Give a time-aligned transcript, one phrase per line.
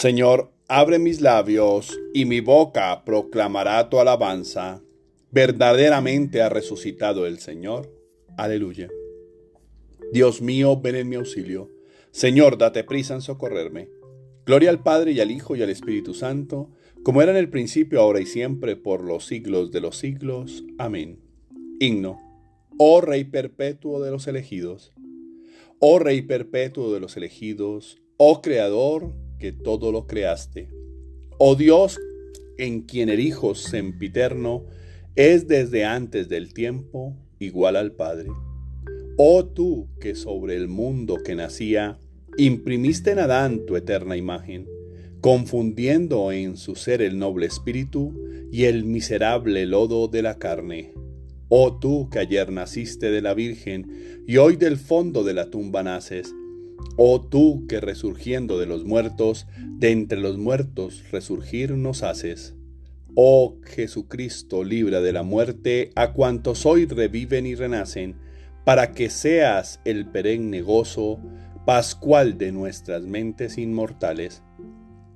[0.00, 4.82] Señor, abre mis labios y mi boca proclamará tu alabanza.
[5.30, 7.94] Verdaderamente ha resucitado el Señor.
[8.38, 8.88] Aleluya.
[10.10, 11.68] Dios mío, ven en mi auxilio.
[12.12, 13.90] Señor, date prisa en socorrerme.
[14.46, 16.70] Gloria al Padre y al Hijo y al Espíritu Santo,
[17.02, 20.64] como era en el principio, ahora y siempre, por los siglos de los siglos.
[20.78, 21.20] Amén.
[21.78, 22.18] Himno.
[22.78, 24.94] Oh Rey perpetuo de los elegidos.
[25.78, 27.98] Oh Rey perpetuo de los elegidos.
[28.16, 30.68] Oh Creador que todo lo creaste.
[31.38, 31.98] Oh Dios,
[32.58, 34.66] en quien el Hijo sempiterno
[35.16, 38.28] es desde antes del tiempo igual al Padre.
[39.16, 41.98] Oh tú que sobre el mundo que nacía
[42.36, 44.68] imprimiste en Adán tu eterna imagen,
[45.20, 48.14] confundiendo en su ser el noble espíritu
[48.52, 50.92] y el miserable lodo de la carne.
[51.48, 55.82] Oh tú que ayer naciste de la Virgen y hoy del fondo de la tumba
[55.82, 56.32] naces,
[56.96, 62.54] Oh tú que resurgiendo de los muertos, de entre los muertos resurgir nos haces.
[63.14, 68.16] Oh Jesucristo, libra de la muerte a cuantos hoy reviven y renacen,
[68.64, 71.18] para que seas el perenne gozo
[71.64, 74.42] pascual de nuestras mentes inmortales.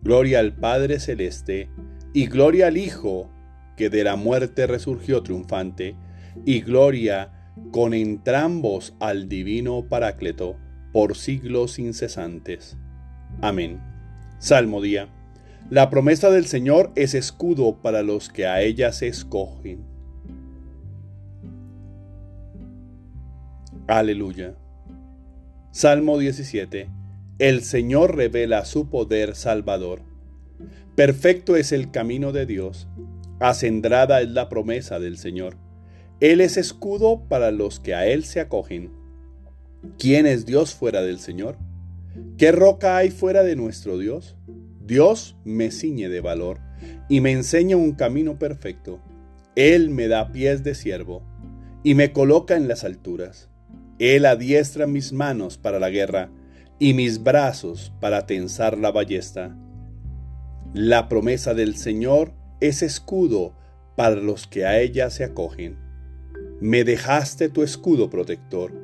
[0.02, 1.68] Gloria al Padre Celeste,
[2.12, 3.30] y gloria al Hijo,
[3.76, 5.96] que de la muerte resurgió triunfante,
[6.44, 10.56] y gloria con entrambos al divino Parácleto
[10.94, 12.76] por siglos incesantes.
[13.40, 13.80] Amén.
[14.38, 15.08] Salmo día.
[15.68, 19.84] La promesa del Señor es escudo para los que a ella se escogen.
[23.88, 24.54] Aleluya.
[25.72, 26.88] Salmo 17.
[27.40, 30.02] El Señor revela su poder salvador.
[30.94, 32.86] Perfecto es el camino de Dios.
[33.40, 35.56] Acendrada es la promesa del Señor.
[36.20, 39.03] Él es escudo para los que a Él se acogen.
[39.98, 41.56] ¿Quién es Dios fuera del Señor?
[42.36, 44.36] ¿Qué roca hay fuera de nuestro Dios?
[44.80, 46.60] Dios me ciñe de valor
[47.08, 49.00] y me enseña un camino perfecto.
[49.56, 51.22] Él me da pies de siervo
[51.82, 53.48] y me coloca en las alturas.
[53.98, 56.30] Él adiestra mis manos para la guerra
[56.78, 59.56] y mis brazos para tensar la ballesta.
[60.72, 63.54] La promesa del Señor es escudo
[63.96, 65.78] para los que a ella se acogen.
[66.60, 68.83] Me dejaste tu escudo protector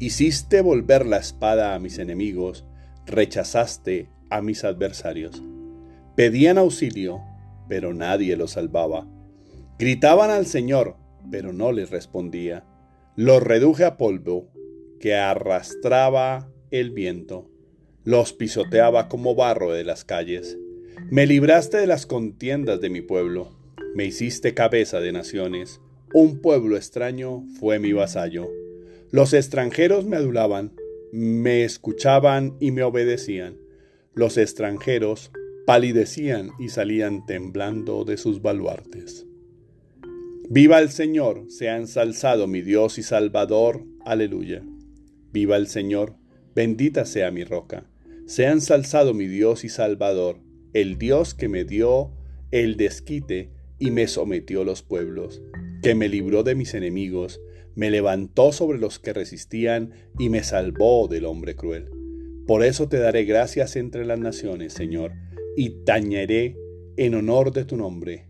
[0.00, 2.64] Hiciste volver la espada a mis enemigos,
[3.06, 5.40] rechazaste a mis adversarios.
[6.16, 7.20] Pedían auxilio,
[7.68, 9.06] pero nadie los salvaba.
[9.78, 10.96] Gritaban al Señor,
[11.30, 12.64] pero no les respondía.
[13.14, 14.48] Los reduje a polvo
[14.98, 17.48] que arrastraba el viento.
[18.02, 20.58] Los pisoteaba como barro de las calles.
[21.08, 23.56] Me libraste de las contiendas de mi pueblo.
[23.94, 25.80] Me hiciste cabeza de naciones.
[26.12, 28.63] Un pueblo extraño fue mi vasallo.
[29.10, 30.72] Los extranjeros me adulaban,
[31.12, 33.58] me escuchaban y me obedecían.
[34.14, 35.30] Los extranjeros
[35.66, 39.26] palidecían y salían temblando de sus baluartes.
[40.50, 43.84] Viva el Señor, sea ensalzado mi Dios y Salvador.
[44.04, 44.62] Aleluya.
[45.32, 46.16] Viva el Señor,
[46.54, 47.86] bendita sea mi roca.
[48.26, 50.38] Sea ensalzado mi Dios y Salvador,
[50.72, 52.12] el Dios que me dio
[52.50, 55.42] el desquite y me sometió los pueblos,
[55.82, 57.40] que me libró de mis enemigos,
[57.74, 61.90] me levantó sobre los que resistían y me salvó del hombre cruel.
[62.46, 65.12] Por eso te daré gracias entre las naciones, Señor,
[65.56, 66.56] y tañeré
[66.96, 68.28] en honor de tu nombre.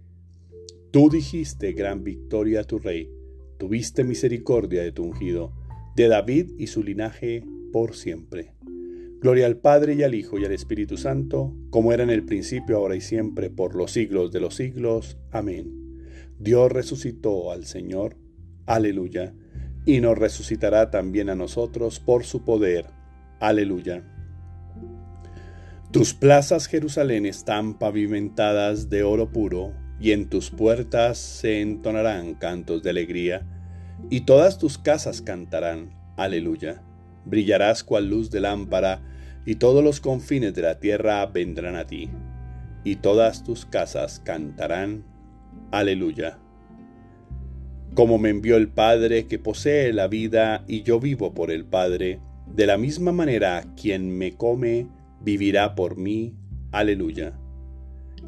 [0.91, 3.11] Tú dijiste gran victoria a tu rey,
[3.58, 5.52] tuviste misericordia de tu ungido,
[5.96, 8.52] de David y su linaje por siempre.
[9.20, 12.76] Gloria al Padre y al Hijo y al Espíritu Santo, como era en el principio,
[12.76, 15.17] ahora y siempre, por los siglos de los siglos.
[15.31, 16.06] Amén.
[16.38, 18.17] Dios resucitó al Señor
[18.66, 19.34] Aleluya.
[19.84, 22.87] Y nos resucitará también a nosotros por su poder.
[23.40, 24.02] Aleluya.
[25.90, 32.82] Tus plazas, Jerusalén, están pavimentadas de oro puro, y en tus puertas se entonarán cantos
[32.82, 33.46] de alegría,
[34.11, 35.90] y todas tus casas cantarán.
[36.17, 36.82] Aleluya.
[37.26, 39.02] Brillarás cual luz de lámpara,
[39.46, 42.10] y todos los confines de la tierra vendrán a ti,
[42.82, 45.05] y todas tus casas cantarán.
[45.70, 46.38] Aleluya
[47.94, 52.20] como me envió el Padre que posee la vida y yo vivo por el Padre,
[52.46, 54.88] de la misma manera quien me come
[55.20, 56.35] vivirá por mí.
[56.73, 57.38] Aleluya.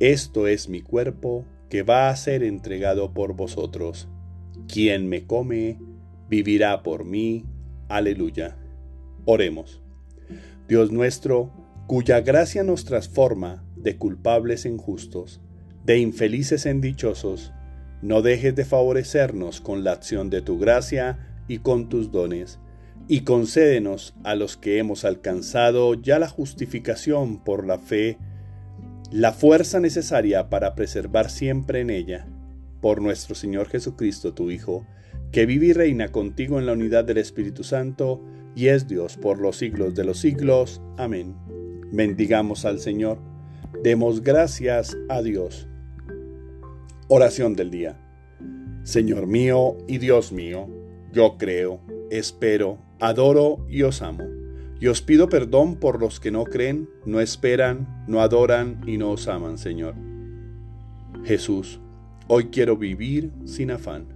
[0.01, 4.09] Esto es mi cuerpo que va a ser entregado por vosotros.
[4.69, 5.79] Quien me come,
[6.29, 7.45] vivirá por mí.
[7.89, 8.57] Aleluya.
[9.25, 9.83] Oremos.
[10.69, 11.53] Dios nuestro,
[11.87, 15.41] cuya gracia nos transforma de culpables en justos,
[15.85, 17.53] de infelices en dichosos,
[18.03, 22.59] no dejes de favorecernos con la acción de tu gracia y con tus dones,
[23.09, 28.19] y concédenos a los que hemos alcanzado ya la justificación por la fe,
[29.11, 32.27] la fuerza necesaria para preservar siempre en ella,
[32.81, 34.87] por nuestro Señor Jesucristo, tu Hijo,
[35.33, 38.23] que vive y reina contigo en la unidad del Espíritu Santo,
[38.55, 40.81] y es Dios por los siglos de los siglos.
[40.97, 41.37] Amén.
[41.93, 43.19] Bendigamos al Señor.
[43.83, 45.69] Demos gracias a Dios.
[47.09, 47.97] Oración del día.
[48.83, 50.67] Señor mío y Dios mío,
[51.13, 51.81] yo creo,
[52.11, 54.25] espero, adoro y os amo.
[54.81, 59.13] Y os pido perdón por los que no creen, no esperan, no adoran y no
[59.13, 59.95] os aman, Señor.
[61.23, 61.79] Jesús,
[62.27, 64.09] hoy quiero vivir sin afán.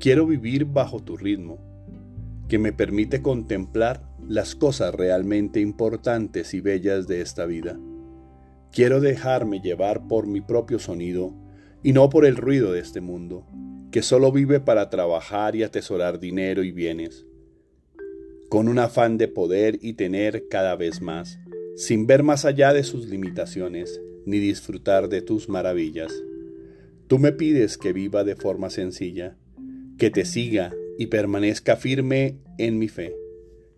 [0.00, 1.58] Quiero vivir bajo tu ritmo,
[2.48, 7.78] que me permite contemplar las cosas realmente importantes y bellas de esta vida.
[8.72, 11.34] Quiero dejarme llevar por mi propio sonido
[11.88, 13.46] y no por el ruido de este mundo,
[13.90, 17.24] que solo vive para trabajar y atesorar dinero y bienes,
[18.50, 21.38] con un afán de poder y tener cada vez más,
[21.76, 26.12] sin ver más allá de sus limitaciones, ni disfrutar de tus maravillas.
[27.06, 29.38] Tú me pides que viva de forma sencilla,
[29.96, 33.16] que te siga y permanezca firme en mi fe,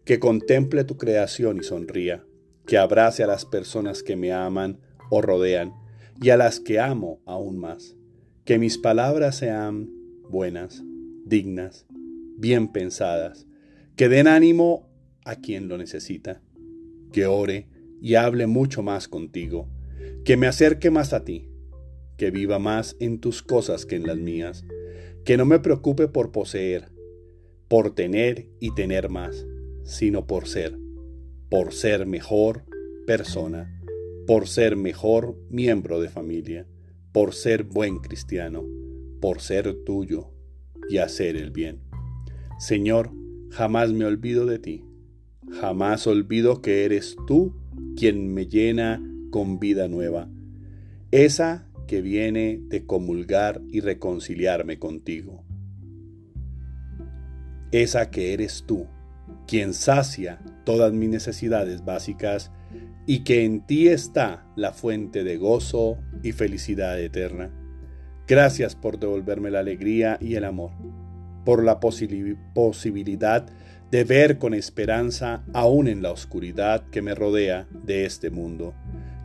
[0.05, 2.25] que contemple tu creación y sonría,
[2.67, 4.81] que abrace a las personas que me aman
[5.11, 5.75] o rodean,
[6.21, 7.95] y a las que amo aún más.
[8.51, 9.89] Que mis palabras sean
[10.29, 10.83] buenas,
[11.25, 11.87] dignas,
[12.37, 13.47] bien pensadas,
[13.95, 14.91] que den ánimo
[15.25, 16.43] a quien lo necesita,
[17.13, 17.69] que ore
[18.03, 19.69] y hable mucho más contigo,
[20.25, 21.49] que me acerque más a ti,
[22.17, 24.65] que viva más en tus cosas que en las mías,
[25.25, 26.89] que no me preocupe por poseer,
[27.69, 29.47] por tener y tener más,
[29.85, 30.77] sino por ser,
[31.49, 32.65] por ser mejor
[33.07, 33.81] persona
[34.27, 36.67] por ser mejor miembro de familia,
[37.13, 38.65] por ser buen cristiano,
[39.21, 40.31] por ser tuyo
[40.89, 41.81] y hacer el bien.
[42.59, 43.11] Señor,
[43.51, 44.85] jamás me olvido de ti,
[45.51, 47.55] jamás olvido que eres tú
[47.97, 50.29] quien me llena con vida nueva,
[51.11, 55.45] esa que viene de comulgar y reconciliarme contigo,
[57.73, 58.87] esa que eres tú,
[59.47, 62.53] quien sacia todas mis necesidades básicas
[63.07, 67.51] y que en ti está la fuente de gozo y felicidad eterna.
[68.27, 70.71] Gracias por devolverme la alegría y el amor,
[71.45, 73.47] por la posibilidad
[73.91, 78.75] de ver con esperanza aún en la oscuridad que me rodea de este mundo,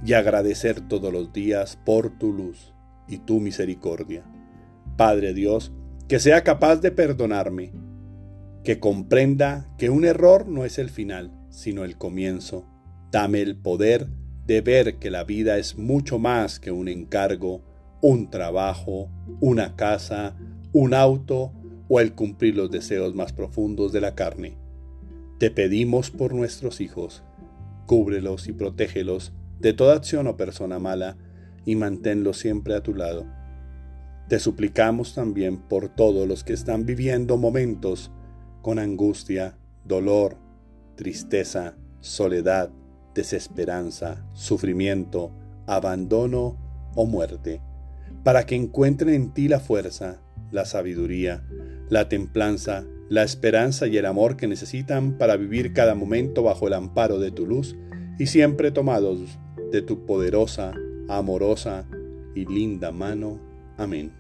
[0.04, 2.74] y agradecer todos los días por tu luz
[3.08, 4.24] y tu misericordia.
[4.98, 5.72] Padre Dios,
[6.08, 7.74] que sea capaz de perdonarme,
[8.64, 12.68] que comprenda que un error no es el final, sino el comienzo,
[13.16, 14.10] Dame el poder
[14.46, 17.62] de ver que la vida es mucho más que un encargo,
[18.02, 19.10] un trabajo,
[19.40, 20.36] una casa,
[20.72, 21.52] un auto
[21.88, 24.58] o el cumplir los deseos más profundos de la carne.
[25.40, 27.24] Te pedimos por nuestros hijos,
[27.86, 31.18] cúbrelos y protégelos de toda acción o persona mala
[31.66, 33.26] y manténlos siempre a tu lado.
[34.30, 38.12] Te suplicamos también por todos los que están viviendo momentos
[38.62, 40.38] con angustia, dolor,
[40.96, 42.72] tristeza, soledad,
[43.16, 45.32] desesperanza, sufrimiento,
[45.66, 46.58] abandono
[46.94, 47.62] o muerte,
[48.24, 51.44] para que encuentren en ti la fuerza, la sabiduría,
[51.90, 56.74] la templanza, la esperanza y el amor que necesitan para vivir cada momento bajo el
[56.74, 57.76] amparo de tu luz
[58.20, 59.40] y siempre tomados
[59.72, 60.74] de tu poderosa,
[61.08, 61.88] amorosa
[62.36, 63.40] y linda mano.
[63.78, 64.12] Amén.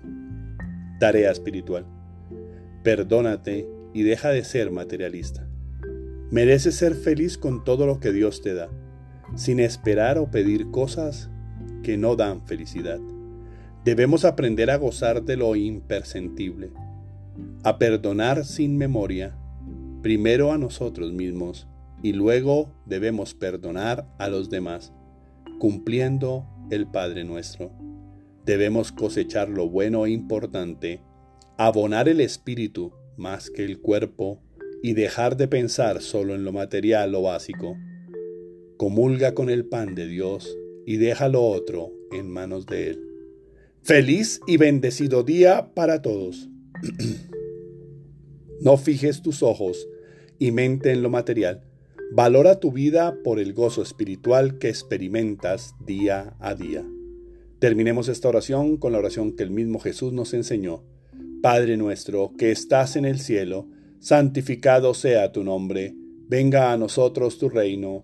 [1.00, 1.86] Tarea espiritual.
[2.84, 5.48] Perdónate y deja de ser materialista.
[6.32, 8.70] Mereces ser feliz con todo lo que Dios te da
[9.34, 11.30] sin esperar o pedir cosas
[11.84, 13.00] que no dan felicidad.
[13.84, 16.72] Debemos aprender a gozar de lo imperceptible,
[17.64, 19.36] a perdonar sin memoria,
[20.02, 21.68] primero a nosotros mismos
[22.02, 24.94] y luego debemos perdonar a los demás,
[25.60, 27.72] cumpliendo el Padre nuestro.
[28.46, 31.02] Debemos cosechar lo bueno e importante,
[31.58, 34.40] abonar el espíritu más que el cuerpo
[34.84, 37.76] y dejar de pensar solo en lo material o básico
[38.78, 43.00] comulga con el pan de Dios y deja lo otro en manos de Él.
[43.82, 46.50] Feliz y bendecido día para todos.
[48.62, 49.88] no fijes tus ojos
[50.40, 51.64] y mente en lo material.
[52.12, 56.86] Valora tu vida por el gozo espiritual que experimentas día a día.
[57.60, 60.84] Terminemos esta oración con la oración que el mismo Jesús nos enseñó.
[61.42, 63.68] Padre nuestro, que estás en el cielo,
[64.00, 65.96] santificado sea tu nombre,
[66.28, 68.04] venga a nosotros tu reino,